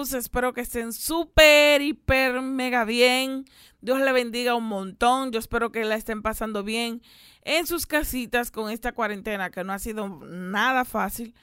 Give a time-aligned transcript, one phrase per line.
[0.00, 3.46] Espero que estén súper, hiper, mega bien.
[3.80, 5.32] Dios le bendiga un montón.
[5.32, 7.02] Yo espero que la estén pasando bien
[7.42, 11.34] en sus casitas con esta cuarentena que no ha sido nada fácil.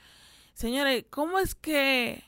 [0.53, 2.23] Señores, ¿cómo es que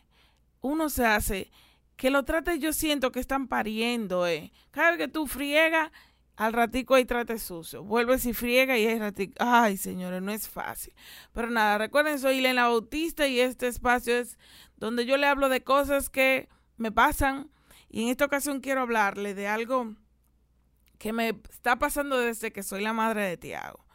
[0.59, 1.49] uno se hace
[1.95, 2.59] que lo trate?
[2.59, 4.51] Yo siento que están pariendo, eh.
[4.71, 5.93] Cada vez que tú friegas,
[6.37, 7.83] al ratico hay trate sucio.
[7.83, 9.33] Vuelves y friega y hay ratico.
[9.39, 10.93] Ay, señores, no es fácil.
[11.33, 14.37] Pero nada, recuerden, soy Elena Bautista y este espacio es
[14.77, 17.51] donde yo le hablo de cosas que me pasan
[17.89, 19.95] y en esta ocasión quiero hablarle de algo
[20.97, 23.85] que me está pasando desde que soy la madre de Tiago.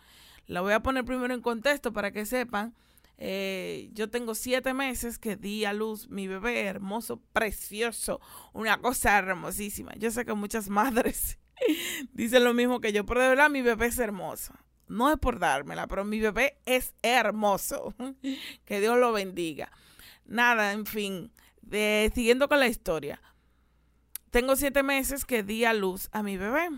[0.46, 2.74] La voy a poner primero en contexto para que sepan.
[3.18, 8.20] Eh, yo tengo siete meses que di a luz mi bebé hermoso, precioso,
[8.52, 9.92] una cosa hermosísima.
[9.96, 11.38] Yo sé que muchas madres
[12.12, 14.54] dicen lo mismo que yo, pero de verdad mi bebé es hermoso.
[14.88, 17.94] No es por dármela, pero mi bebé es hermoso.
[18.64, 19.70] que Dios lo bendiga
[20.32, 23.20] nada, en fin, de, siguiendo con la historia.
[24.30, 26.70] Tengo siete meses que di a luz a mi bebé.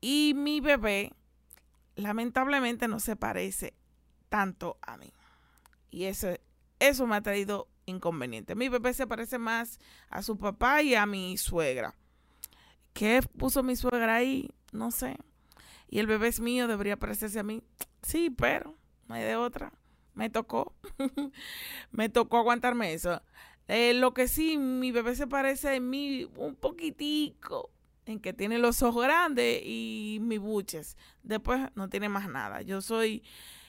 [0.00, 1.12] Y mi bebé,
[1.94, 3.74] lamentablemente, no se parece
[4.28, 5.12] tanto a mí.
[5.90, 6.28] Y eso,
[6.80, 8.56] eso me ha traído inconveniente.
[8.56, 9.78] Mi bebé se parece más
[10.10, 11.94] a su papá y a mi suegra.
[12.92, 14.50] ¿Qué puso mi suegra ahí?
[14.72, 15.16] No sé.
[15.88, 17.62] Y el bebé es mío, debería parecerse a mí.
[18.02, 18.74] Sí, pero
[19.06, 19.72] no hay de otra
[20.14, 20.74] me tocó.
[21.90, 23.22] me tocó aguantarme eso.
[23.68, 27.70] Eh, lo que sí, mi bebé se parece a mí un poquitico
[28.06, 30.96] en que tiene los ojos grandes y mis buches.
[31.22, 32.62] Después no tiene más nada.
[32.62, 33.22] Yo soy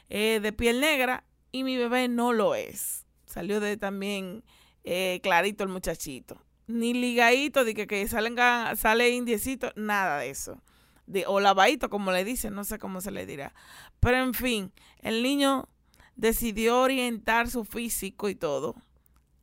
[0.10, 3.06] eh, de piel negra y mi bebé no lo es.
[3.26, 4.44] Salió de también
[4.84, 6.42] eh, clarito el muchachito.
[6.68, 10.62] Ni ligadito, de que, que salga, sale indiecito, nada de eso.
[11.06, 13.54] De, o lavadito, como le dicen, no sé cómo se le dirá.
[14.00, 15.68] Pero en fin, el niño
[16.16, 18.76] decidió orientar su físico y todo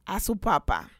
[0.04, 0.90] a su papá.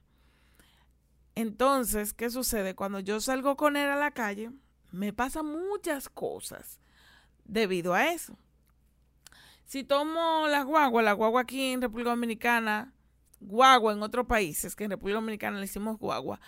[1.35, 2.75] Entonces, ¿qué sucede?
[2.75, 4.51] Cuando yo salgo con él a la calle,
[4.91, 6.81] me pasan muchas cosas
[7.45, 8.37] debido a eso.
[9.65, 12.93] Si tomo la guagua, la guagua aquí en República Dominicana,
[13.41, 16.41] guagua en otros países, que en República Dominicana le hicimos guagua,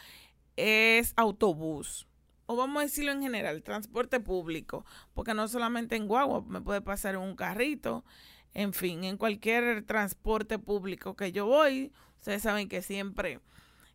[0.57, 2.07] es autobús.
[2.47, 4.85] O vamos a decirlo en general, transporte público,
[5.15, 8.05] porque no solamente en guagua, me puede pasar un carrito,
[8.55, 13.41] en fin, en cualquier transporte público que yo voy, ustedes saben que siempre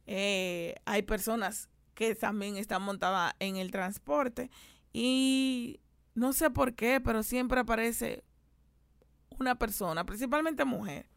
[0.05, 4.49] eh, hay personas que también están montadas en el transporte
[4.93, 5.79] y
[6.15, 8.23] no sé por qué, pero siempre aparece
[9.39, 11.07] una persona, principalmente mujer,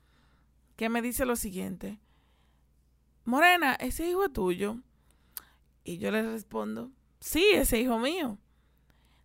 [0.76, 1.98] que me dice lo siguiente,
[3.24, 4.78] Morena, ese hijo es tuyo.
[5.84, 6.90] Y yo le respondo,
[7.20, 8.38] sí, ese hijo mío.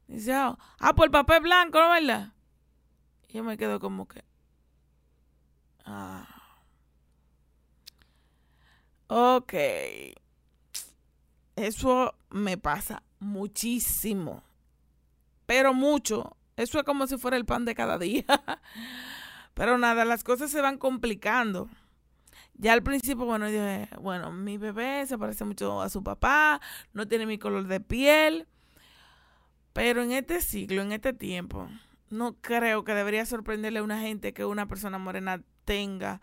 [0.08, 0.58] Dice, ah,
[0.96, 2.35] pues el papel blanco, ¿no verdad?
[3.36, 4.24] Yo me quedo como que...
[5.86, 6.28] Ah.
[9.08, 9.54] Ok.
[11.56, 14.44] Eso me pasa muchísimo.
[15.46, 16.36] Pero mucho.
[16.56, 18.26] Eso es como si fuera el pan de cada día.
[19.54, 21.70] Pero nada, las cosas se van complicando.
[22.54, 26.62] Ya al principio, bueno, dije, bueno, mi bebé se parece mucho a su papá,
[26.94, 28.48] no tiene mi color de piel.
[29.74, 31.68] Pero en este siglo, en este tiempo,
[32.16, 36.22] no creo que debería sorprenderle a una gente que una persona morena tenga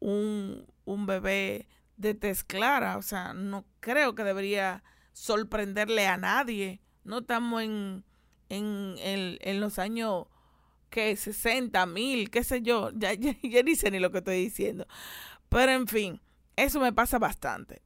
[0.00, 2.96] un, un bebé de tez clara.
[2.98, 6.80] O sea, no creo que debería sorprenderle a nadie.
[7.04, 8.04] No estamos en,
[8.48, 10.26] en, en, los años
[10.90, 12.90] que 60 mil, qué sé yo.
[12.96, 14.86] Ya, ya, ya ni sé ni lo que estoy diciendo.
[15.48, 16.20] Pero en fin,
[16.56, 17.82] eso me pasa bastante.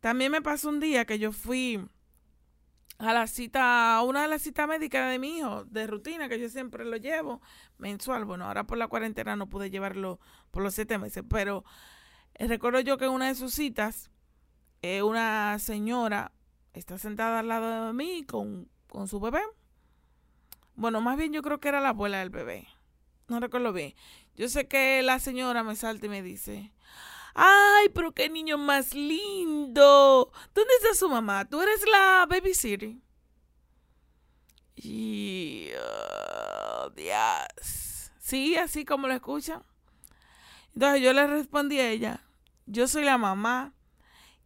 [0.00, 1.84] También me pasó un día que yo fui
[3.00, 6.38] a la cita, a una de las citas médicas de mi hijo, de rutina, que
[6.38, 7.40] yo siempre lo llevo,
[7.78, 8.24] mensual.
[8.26, 11.64] Bueno, ahora por la cuarentena no pude llevarlo por los siete meses, pero
[12.34, 14.10] eh, recuerdo yo que en una de sus citas,
[14.82, 16.32] eh, una señora
[16.74, 19.42] está sentada al lado de mí con, con su bebé.
[20.74, 22.68] Bueno, más bien yo creo que era la abuela del bebé.
[23.28, 23.94] No recuerdo bien.
[24.36, 26.72] Yo sé que la señora me salta y me dice,
[27.34, 29.39] ¡Ay, pero qué niño más lindo!
[29.72, 31.48] ¿Dónde está su mamá?
[31.48, 33.02] ¿Tú eres la baby city?
[34.76, 35.68] Y...
[35.78, 38.10] Oh, Dios.
[38.18, 39.64] Sí, así como lo escuchan.
[40.74, 42.24] Entonces yo le respondí a ella,
[42.66, 43.74] yo soy la mamá.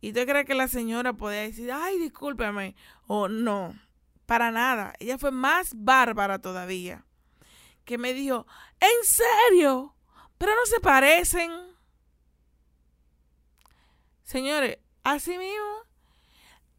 [0.00, 2.76] ¿Y tú crees que la señora podía decir, ay, discúlpame?
[3.06, 3.74] O no,
[4.26, 4.94] para nada.
[4.98, 7.06] Ella fue más bárbara todavía.
[7.84, 8.46] Que me dijo,
[8.80, 9.94] ¿en serio?
[10.38, 11.52] Pero no se parecen.
[14.24, 15.74] Señores, así mismo,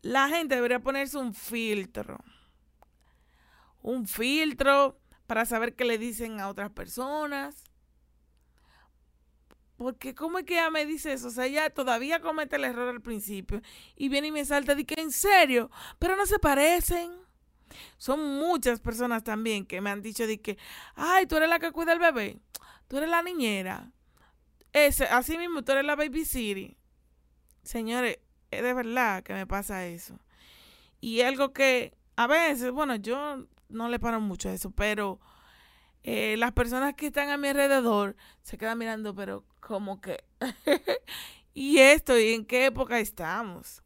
[0.02, 2.20] la gente debería ponerse un filtro.
[3.82, 7.64] Un filtro para saber qué le dicen a otras personas.
[9.78, 11.28] porque ¿cómo es que ella me dice eso?
[11.28, 13.62] O sea, ella todavía comete el error al principio
[13.96, 15.70] y viene y me salta de que en serio,
[16.00, 17.12] pero no se parecen.
[17.98, 20.58] Son muchas personas también que me han dicho de que,
[20.96, 22.40] ay, tú eres la que cuida el bebé,
[22.88, 23.92] tú eres la niñera.
[24.74, 26.78] Ese, así mismo, tú eres la baby city.
[27.66, 28.20] Señores,
[28.52, 30.20] es de verdad que me pasa eso.
[31.02, 35.20] Y algo que a veces, bueno, yo no le paro mucho a eso, pero
[36.04, 40.24] eh, las personas que están a mi alrededor se quedan mirando, pero como que,
[41.56, 42.18] ¿y esto?
[42.18, 43.82] ¿Y en qué época estamos?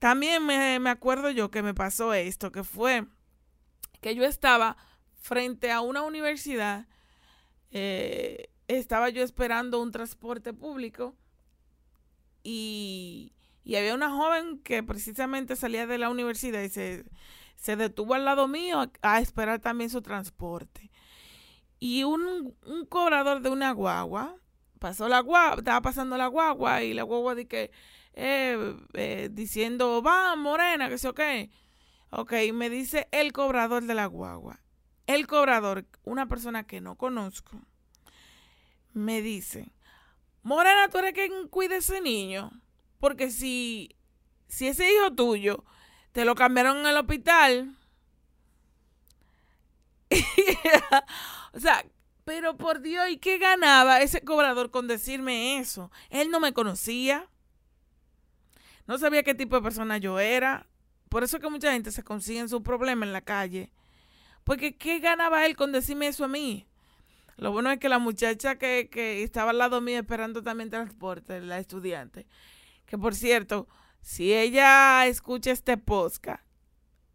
[0.00, 3.06] También me, me acuerdo yo que me pasó esto, que fue
[4.00, 4.76] que yo estaba
[5.14, 6.88] frente a una universidad,
[7.70, 11.14] eh, estaba yo esperando un transporte público
[12.42, 13.32] y,
[13.66, 18.90] había una joven que precisamente salía de la universidad y se, detuvo al lado mío
[19.02, 20.90] a esperar también su transporte
[21.78, 24.40] y un, un cobrador de una guagua
[24.80, 27.70] pasó la guagua, estaba pasando la guagua y la guagua di que,
[28.14, 31.50] eh, eh, diciendo, va, morena, que sé o qué.
[32.10, 34.60] Ok, me dice el cobrador de la guagua.
[35.06, 37.60] El cobrador, una persona que no conozco,
[38.92, 39.70] me dice,
[40.42, 42.50] Morena, tú eres quien cuide ese niño.
[42.98, 43.96] Porque si,
[44.48, 45.64] si ese hijo tuyo
[46.12, 47.76] te lo cambiaron en el hospital,
[51.52, 51.84] o sea,
[52.24, 55.90] pero por Dios, ¿y qué ganaba ese cobrador con decirme eso?
[56.10, 57.28] Él no me conocía.
[58.86, 60.66] No sabía qué tipo de persona yo era.
[61.08, 63.72] Por eso que mucha gente se consigue en su problema en la calle.
[64.44, 66.66] Porque ¿qué ganaba él con decirme eso a mí?
[67.40, 71.40] Lo bueno es que la muchacha que, que estaba al lado mío esperando también transporte,
[71.40, 72.26] la estudiante,
[72.84, 73.66] que por cierto,
[74.02, 76.44] si ella escucha este podcast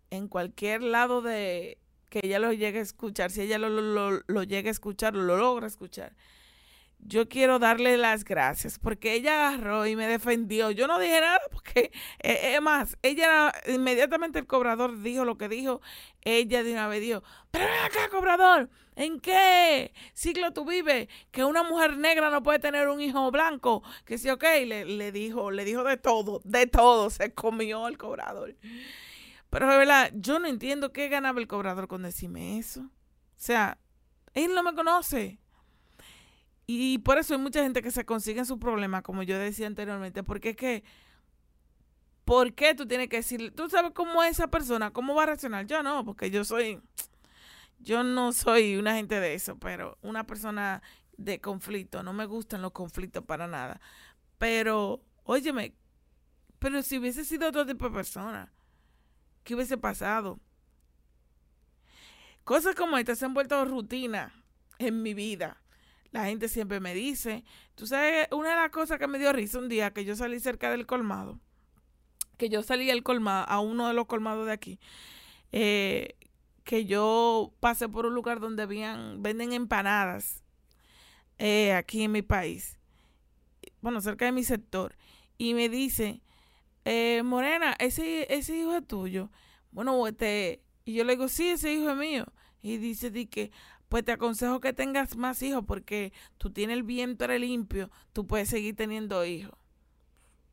[0.10, 1.78] en cualquier lado de,
[2.10, 5.38] que ella lo llegue a escuchar, si ella lo, lo, lo, llega a escuchar, lo
[5.38, 6.16] logra escuchar,
[7.00, 10.72] yo quiero darle las gracias porque ella agarró y me defendió.
[10.72, 15.48] Yo no dije nada porque, eh, es más, ella inmediatamente el cobrador dijo lo que
[15.50, 15.82] dijo,
[16.22, 21.08] ella de una vez dijo, pero ven acá, cobrador, ¿en qué siglo tú vives?
[21.32, 25.12] Que una mujer negra no puede tener un hijo blanco, que sí, ok, le, le
[25.12, 28.56] dijo, le dijo de todo, de todo, se comió el cobrador.
[29.50, 32.82] Pero de verdad, yo no entiendo qué ganaba el cobrador con decirme eso.
[32.82, 32.90] O
[33.38, 33.78] sea,
[34.34, 35.40] él no me conoce.
[36.68, 39.68] Y por eso hay mucha gente que se consigue en su problema, como yo decía
[39.68, 40.84] anteriormente, porque es que,
[42.26, 43.52] ¿por qué tú tienes que decirle?
[43.52, 45.68] Tú sabes cómo es esa persona, cómo va a reaccionar.
[45.68, 46.82] Yo no, porque yo soy,
[47.80, 50.82] yo no soy una gente de eso, pero una persona
[51.18, 53.80] de conflicto, no me gustan los conflictos para nada.
[54.40, 55.76] Pero, óyeme,
[56.60, 58.52] pero si hubiese sido otro tipo de persona,
[59.46, 60.40] ¿Qué hubiese pasado?
[62.44, 64.34] Cosas como estas se han vuelto rutina
[64.80, 65.62] en mi vida.
[66.16, 67.44] La gente siempre me dice,
[67.76, 70.40] tú sabes, una de las cosas que me dio risa un día que yo salí
[70.40, 71.42] cerca del colmado,
[72.38, 74.80] que yo salí al colmado, a uno de los colmados de aquí,
[75.52, 76.16] eh,
[76.64, 80.42] que yo pasé por un lugar donde venden empanadas
[81.38, 82.80] eh, aquí en mi país,
[83.82, 84.96] bueno, cerca de mi sector,
[85.38, 86.22] y me dice,
[86.86, 89.32] eh, Morena, ese, ese hijo es tuyo.
[89.72, 92.26] Bueno, este, y yo le digo, sí, ese hijo es mío.
[92.62, 93.52] Y dice di que,
[93.96, 98.50] pues te aconsejo que tengas más hijos porque tú tienes el vientre limpio, tú puedes
[98.50, 99.58] seguir teniendo hijos.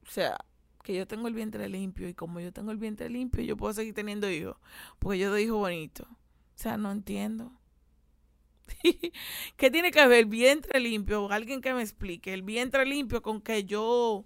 [0.06, 0.38] O sea,
[0.84, 3.72] que yo tengo el vientre limpio y como yo tengo el vientre limpio, yo puedo
[3.72, 4.58] seguir teniendo hijos
[5.00, 6.06] porque yo doy hijos bonitos.
[6.06, 7.52] O sea, no entiendo.
[9.56, 11.28] ¿Qué tiene que ver el vientre limpio?
[11.32, 12.32] Alguien que me explique.
[12.32, 14.25] El vientre limpio con que yo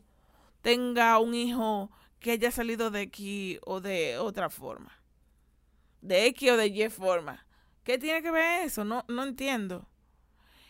[0.61, 4.93] tenga un hijo que haya salido de X o de otra forma.
[6.03, 7.46] De X o de Y forma.
[7.87, 8.85] ¿Qué tiene que ver eso?
[8.85, 9.89] No, no entiendo.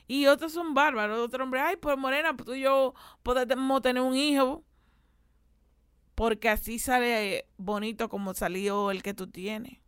[0.07, 1.19] Y otros son bárbaros.
[1.19, 2.93] Otro hombre, ay, pues Morena, tú y yo
[3.23, 4.63] podemos tener un hijo.
[6.15, 9.79] Porque así sale bonito como salió el que tú tienes.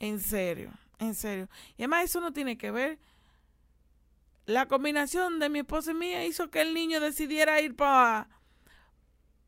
[0.00, 1.48] En serio, en serio.
[1.76, 2.98] Y además eso no tiene que ver.
[4.46, 8.28] La combinación de mi esposa y mía hizo que el niño decidiera ir para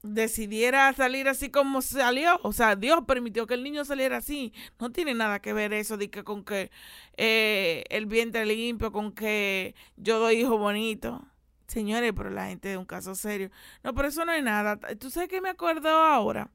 [0.02, 4.90] decidiera salir así como salió, o sea, Dios permitió que el niño saliera así, no
[4.90, 6.70] tiene nada que ver eso de que con que
[7.16, 11.24] eh, el vientre limpio, con que yo doy hijo bonito.
[11.68, 13.50] Señores, pero la gente de un caso serio.
[13.82, 14.78] No, pero eso no hay nada.
[14.98, 16.50] ¿Tú sabes que me acuerdo ahora?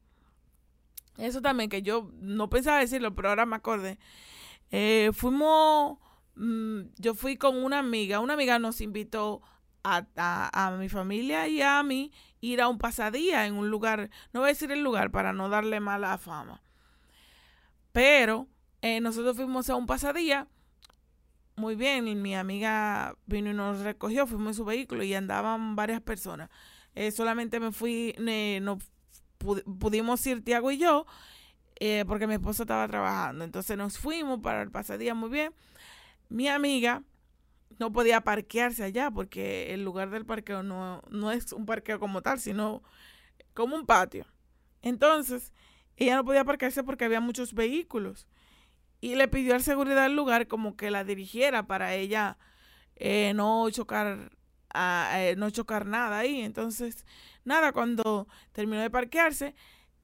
[1.17, 3.97] Eso también, que yo no pensaba decirlo, pero ahora me acordé.
[4.71, 5.97] Eh, fuimos,
[6.35, 9.41] mm, yo fui con una amiga, una amiga nos invitó
[9.83, 12.11] a, a, a mi familia y a mí
[12.47, 15.49] ir a un pasadía en un lugar, no voy a decir el lugar para no
[15.49, 16.61] darle mala fama,
[17.91, 18.47] pero
[18.81, 20.47] eh, nosotros fuimos a un pasadía
[21.55, 22.07] muy bien.
[22.07, 26.49] Y mi amiga vino y nos recogió, fuimos en su vehículo y andaban varias personas.
[26.95, 28.15] Eh, solamente me fui,
[28.61, 28.79] no
[29.37, 31.05] pudimos ir Tiago y yo,
[31.79, 33.43] eh, porque mi esposo estaba trabajando.
[33.43, 35.53] Entonces nos fuimos para el pasadía muy bien.
[36.29, 37.03] Mi amiga
[37.79, 42.21] no podía parquearse allá porque el lugar del parqueo no, no es un parqueo como
[42.21, 42.83] tal, sino
[43.53, 44.25] como un patio.
[44.81, 45.53] Entonces,
[45.95, 48.27] ella no podía parquearse porque había muchos vehículos.
[49.01, 52.37] Y le pidió al seguridad del lugar como que la dirigiera para ella
[52.95, 54.31] eh, no chocar
[54.73, 56.41] eh, no chocar nada ahí.
[56.41, 57.05] Entonces,
[57.45, 59.55] nada, cuando terminó de parquearse,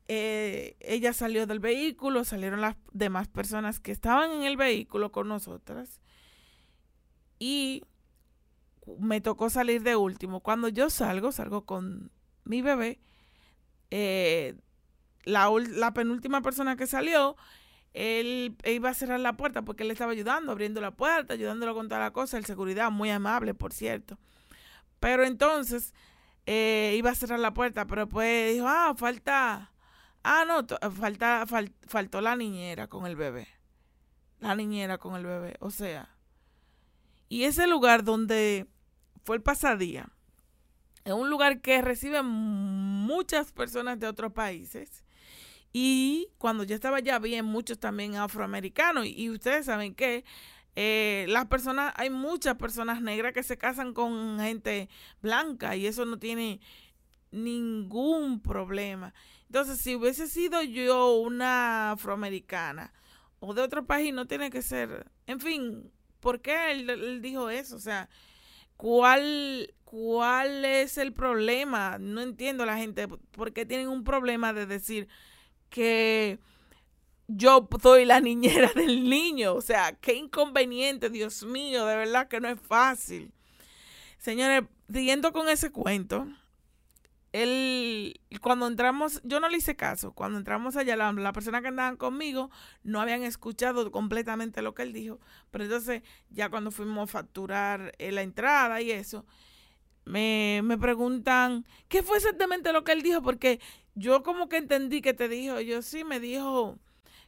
[0.08, 5.28] eh, ella salió del vehículo, salieron las demás personas que estaban en el vehículo con
[5.28, 6.02] nosotras
[7.44, 7.84] y
[9.00, 10.40] me tocó salir de último.
[10.40, 12.10] Cuando yo salgo, salgo con
[12.46, 13.02] mi bebé,
[13.92, 14.56] eh,
[15.26, 17.36] la, penúltima persona que salió,
[17.92, 21.90] él, iba a cerrar la puerta porque él estaba ayudando, abriendo la puerta, ayudándolo con
[21.90, 24.18] toda la cosa, el seguridad, muy amable, por cierto.
[25.02, 25.94] Pero entonces
[26.46, 29.74] eh, iba a cerrar la puerta, pero pues dijo, ah, falta,
[30.24, 31.46] ah, no, falta,
[31.88, 33.50] faltó la niñera con el bebé.
[34.40, 36.13] La niñera con el bebé, o sea.
[37.34, 38.68] Y ese lugar donde
[39.24, 40.08] fue el pasadía,
[41.04, 45.04] es un lugar que recibe muchas personas de otros países.
[45.72, 49.08] Y cuando yo estaba allá, vi muchos también afroamericanos.
[49.08, 50.26] Y ustedes saben que
[50.76, 54.88] eh, las personas, hay muchas personas negras que se casan con gente
[55.20, 56.60] blanca y eso no tiene
[57.32, 59.12] ningún problema.
[59.48, 62.94] Entonces, si hubiese sido yo una afroamericana
[63.40, 65.92] o de otro país, no tiene que ser, en fin,
[66.24, 67.76] ¿por qué él, dijo eso?
[67.76, 68.10] O sea,
[68.78, 71.98] ¿cuál, ¿cuál es el problema?
[72.00, 75.10] No entiendo la gente, ¿por qué tienen un problema de decir
[75.70, 76.40] que
[77.28, 79.54] yo soy la niñera del niño.
[79.54, 83.34] O sea, qué inconveniente, Dios mío, de verdad que no es fácil.
[84.18, 86.26] Señores, siguiendo con ese cuento,
[87.34, 91.68] él, cuando entramos, yo no le hice caso, cuando entramos allá, la, la persona que
[91.68, 92.52] andaban conmigo
[92.84, 95.20] no habían escuchado completamente lo que él dijo,
[95.52, 99.26] pero entonces ya cuando fuimos a facturar eh, la entrada y eso,
[100.06, 103.22] me, me preguntan, ¿qué fue exactamente lo que él dijo?
[103.22, 103.60] Porque
[103.96, 106.78] yo como que entendí que te dijo, yo sí me dijo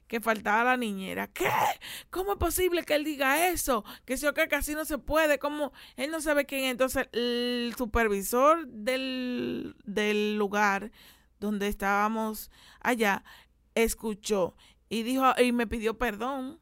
[0.08, 1.28] que faltaba la niñera.
[1.28, 1.50] ¿Qué?
[2.10, 3.84] ¿Cómo es posible que él diga eso?
[4.06, 5.72] Que si o que casi no se puede, ¿cómo?
[5.96, 6.72] Él no sabe quién es.
[6.72, 10.92] Entonces, el supervisor del, del lugar
[11.40, 13.24] donde estábamos allá
[13.76, 14.56] escuchó
[14.90, 16.60] y dijo y me pidió perdón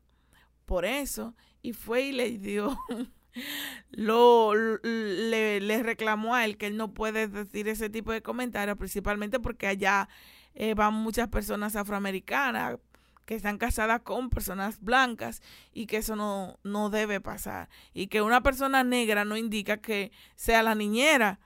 [0.66, 2.78] por eso y fue y le dio
[3.92, 8.78] lo le, le, reclamó a él que él no puede decir ese tipo de comentarios
[8.78, 10.10] principalmente porque allá
[10.56, 12.78] eh, van muchas personas afroamericanas
[13.26, 17.70] que están casadas con personas blancas y que eso no, no debe pasar.
[17.94, 21.40] Y que una persona negra no indica que sea la niñera.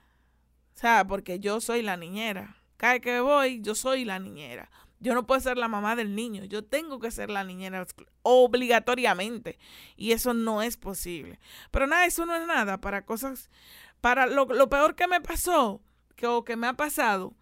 [0.75, 2.57] O sea, porque yo soy la niñera.
[2.77, 4.69] Cada que voy, yo soy la niñera.
[5.00, 6.46] Yo no puedo ser la mamá del niño.
[6.46, 7.86] Yo tengo que ser la niñera
[8.24, 9.60] obligatoriamente.
[9.96, 11.39] Y eso no es posible.
[11.69, 13.51] Pero nada, eso no es nada para cosas.
[14.01, 15.81] Para lo, lo peor que me pasó,
[16.15, 17.34] que, o que me ha pasado,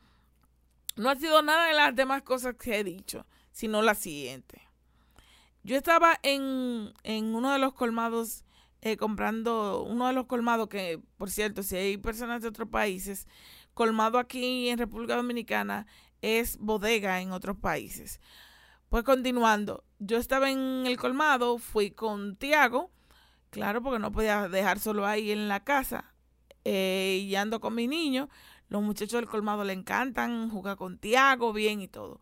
[0.98, 3.26] no ha sido nada de las demás cosas que he dicho
[3.56, 4.68] sino la siguiente.
[5.64, 8.44] Yo estaba en, uno de los colmados
[8.82, 13.30] eh, comprando, uno de los colmados que, por cierto, si hay personas de otros países,
[13.74, 15.88] colmado aquí en República Dominicana
[16.22, 18.20] es bodega en otros países.
[18.90, 22.92] Pues continuando, yo estaba en el colmado, fui con Tiago,
[23.52, 26.14] claro, porque no podía dejar solo ahí en la casa,
[26.66, 28.28] eh, y ando con mi niño.
[28.68, 32.20] Los muchachos del colmado le encantan jugar con Tiago, bien y todo.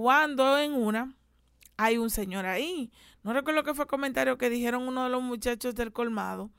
[0.00, 1.14] Cuando en una
[1.76, 2.90] hay un señor ahí.
[3.22, 6.50] No recuerdo que fue el comentario que dijeron uno de los muchachos del colmado,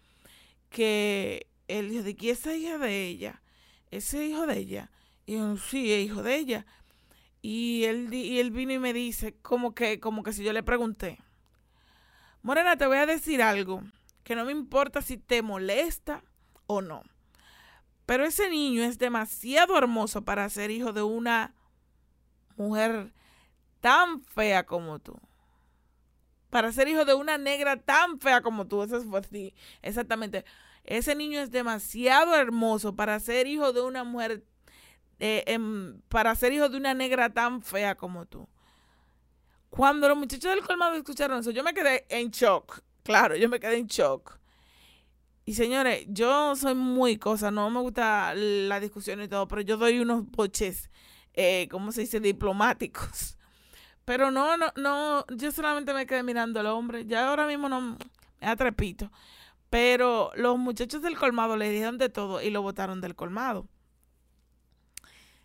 [0.69, 3.41] que él dijo, ¿de quién es hija de ella?
[3.89, 4.91] Ese hijo de ella.
[5.25, 6.67] Y yo, sí, es hijo de ella.
[7.41, 10.62] Y él, y él vino y me dice, como que, como que si yo le
[10.62, 11.17] pregunté,
[12.43, 13.81] Morena, te voy a decir algo,
[14.24, 16.24] que no me importa si te molesta
[16.67, 17.01] o no.
[18.05, 21.55] Pero ese niño es demasiado hermoso para ser hijo de una
[22.55, 23.12] mujer
[23.82, 25.20] tan fea como tú.
[26.50, 28.84] Para ser hijo de una negra tan fea como tú.
[28.84, 29.54] Eso fue así.
[29.82, 30.46] Exactamente.
[30.84, 34.44] Ese niño es demasiado hermoso para ser hijo de una mujer,
[35.20, 38.48] eh, em, para ser hijo de una negra tan fea como tú.
[39.70, 42.82] Cuando los muchachos del colmado escucharon eso, yo me quedé en shock.
[43.04, 44.40] Claro, yo me quedé en shock.
[45.46, 49.78] Y señores, yo soy muy cosa, no me gusta la discusión y todo, pero yo
[49.78, 50.92] doy unos boches,
[51.34, 52.20] eh, ¿cómo se dice?
[52.20, 53.38] Diplomáticos
[54.12, 57.06] pero no, no, no, yo solamente me quedé mirando al hombre.
[57.06, 57.98] Ya ahora mismo no me
[58.41, 59.10] da trepito.
[59.70, 63.70] Pero los muchachos del colmado le dijeron de todo y lo botaron del colmado.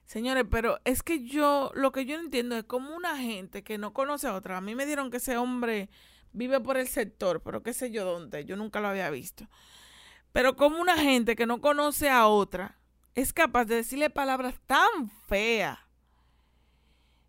[0.04, 3.78] Señores, pero es que yo, lo que yo no entiendo es como una gente que
[3.78, 4.56] no conoce a otra.
[4.56, 5.88] A mí me dieron que ese hombre
[6.32, 9.46] vive por el sector, pero qué sé yo dónde, yo nunca lo había visto.
[10.32, 12.80] Pero como una gente que no conoce a otra
[13.14, 15.78] es capaz de decirle palabras tan feas,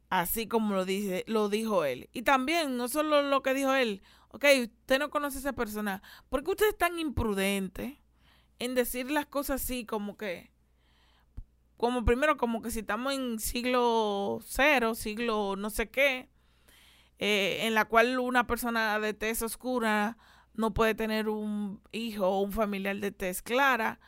[0.10, 2.10] así como lo, dice, lo dijo él.
[2.14, 6.02] Y también, no solo lo que dijo él, ok, usted no conoce a esa persona,
[6.30, 8.02] ¿por qué usted es tan imprudente
[8.60, 10.52] en decir las cosas así como que
[11.78, 16.28] como primero, como que si estamos en siglo cero, siglo no sé qué,
[17.20, 20.18] eh, en la cual una persona de tez oscura
[20.56, 24.00] no puede tener un hijo o un familiar de tez clara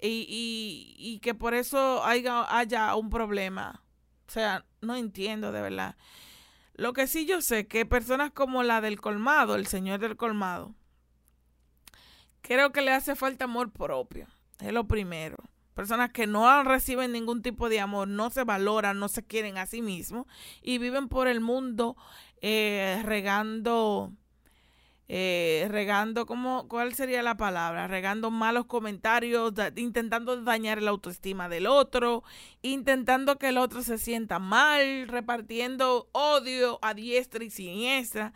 [0.00, 3.82] y, que por eso haya, haya un problema.
[4.28, 5.96] O sea, no entiendo de verdad.
[6.74, 10.74] Lo que sí yo sé que personas como la del colmado, el señor del colmado,
[12.42, 14.28] creo que le hace falta amor propio.
[14.60, 15.36] Es lo primero
[15.76, 19.66] personas que no reciben ningún tipo de amor, no se valoran, no se quieren a
[19.66, 20.26] sí mismos
[20.62, 21.96] y viven por el mundo
[22.40, 24.10] eh, regando,
[25.08, 27.86] eh, regando, ¿cómo, ¿cuál sería la palabra?
[27.86, 32.24] Regando malos comentarios, intentando dañar la autoestima del otro,
[32.62, 38.32] intentando que el otro se sienta mal, repartiendo odio a diestra y siniestra,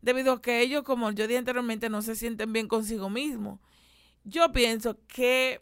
[0.00, 3.58] debido a que ellos, como yo dije anteriormente, no se sienten bien consigo mismos.
[4.24, 5.60] Yo pienso que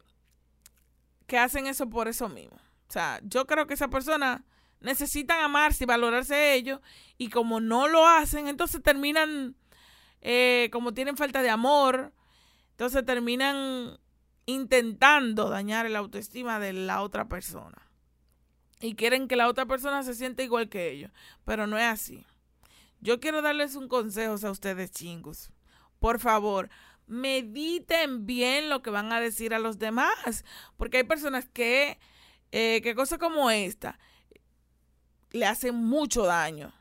[1.27, 2.57] que hacen eso por eso mismo.
[2.89, 4.45] O sea, yo creo que esa persona
[4.81, 6.81] necesitan amarse y valorarse ellos
[7.19, 9.57] y como no lo hacen, entonces terminan,
[10.21, 12.13] eh, como tienen falta de amor,
[12.71, 13.99] entonces terminan
[14.47, 17.83] intentando dañar la autoestima de la otra persona.
[18.81, 21.11] Y quieren que la otra persona se sienta igual que ellos,
[21.45, 22.27] pero no es así.
[23.01, 25.51] Yo quiero darles un consejo a ustedes, chingos.
[25.99, 26.69] Por favor,
[27.07, 30.45] mediten bien lo que van a decir a los demás,
[30.77, 31.99] porque hay personas que,
[32.53, 33.99] eh, que cosas como esta
[35.31, 36.73] le hacen mucho daño,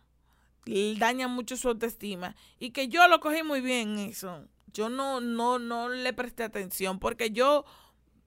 [0.66, 4.46] le dañan mucho su autoestima y que yo lo cogí muy bien eso.
[4.74, 7.66] Yo no, no, no le presté atención porque yo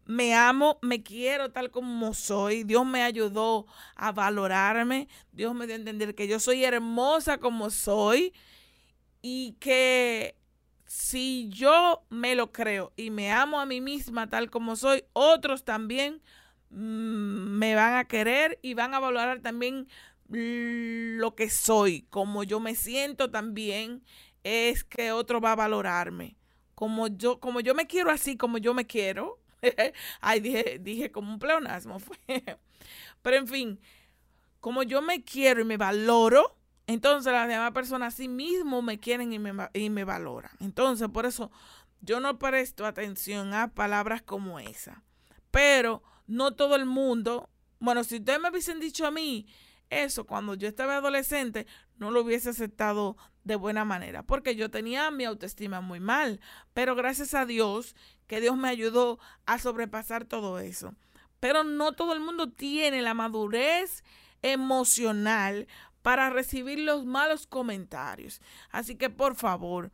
[0.07, 2.65] me amo, me quiero tal como soy.
[2.65, 5.07] Dios me ayudó a valorarme.
[5.33, 8.33] Dios me dio a entender que yo soy hermosa como soy
[9.21, 10.35] y que
[10.87, 15.65] si yo me lo creo y me amo a mí misma tal como soy, otros
[15.65, 16.23] también
[16.71, 19.89] mm, me van a querer y van a valorar también
[20.29, 24.03] lo que soy, como yo me siento también
[24.45, 26.37] es que otro va a valorarme.
[26.75, 29.39] Como yo, como yo me quiero así, como yo me quiero.
[30.21, 31.99] Ay, dije, dije como un pleonasmo.
[33.23, 33.81] Pero en fin,
[34.61, 39.33] como yo me quiero y me valoro, entonces las demás personas sí mismo me quieren
[39.33, 40.53] y me, y me valoran.
[40.61, 41.51] Entonces por eso
[42.01, 45.03] yo no presto atención a palabras como esa.
[45.51, 47.49] Pero no todo el mundo,
[47.81, 49.47] bueno, si ustedes me hubiesen dicho a mí
[49.91, 55.11] eso cuando yo estaba adolescente, no lo hubiese aceptado de buena manera, porque yo tenía
[55.11, 56.41] mi autoestima muy mal.
[56.75, 57.97] Pero gracias a Dios,
[58.27, 60.95] que Dios me ayudó a sobrepasar todo eso.
[61.41, 64.05] Pero no todo el mundo tiene la madurez
[64.43, 65.67] emocional
[66.03, 68.41] para recibir los malos comentarios.
[68.71, 69.91] Así que por favor,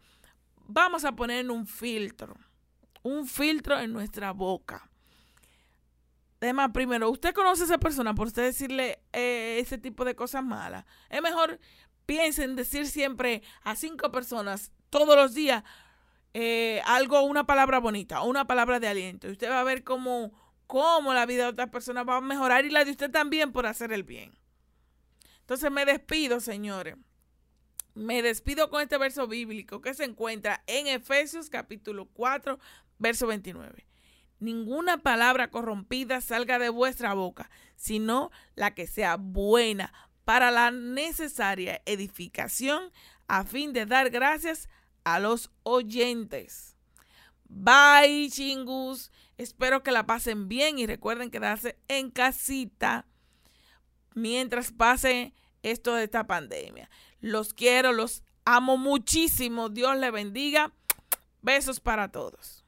[0.67, 2.37] vamos a poner un filtro,
[3.03, 4.91] un filtro en nuestra boca.
[6.45, 10.45] Además, primero, usted conoce a esa persona por usted decirle eh, ese tipo de cosas
[10.45, 10.85] malas.
[11.09, 11.59] Es mejor
[12.05, 15.65] piensen en decir siempre a cinco personas todos los días
[16.35, 19.27] eh, algo, una palabra bonita, una palabra de aliento.
[19.27, 22.67] Y usted va a ver cómo, cómo la vida de otras personas va a mejorar
[22.67, 24.37] y la de usted también por hacer el bien.
[25.41, 26.97] Entonces me despido, señores.
[27.95, 32.59] Me despido con este verso bíblico que se encuentra en Efesios capítulo 4,
[32.99, 33.87] verso 29.
[34.41, 39.93] Ninguna palabra corrompida salga de vuestra boca, sino la que sea buena
[40.25, 42.91] para la necesaria edificación
[43.29, 44.69] a fin de dar gracias
[45.05, 46.77] a los oyentes.
[47.49, 49.13] Bye, chingus.
[49.37, 53.07] Espero que la pasen bien y recuerden quedarse en casita
[54.15, 56.91] mientras pase esto de esta pandemia.
[57.21, 59.69] Los quiero, los amo muchísimo.
[59.69, 60.73] Dios le bendiga.
[61.43, 62.64] Besos para todos.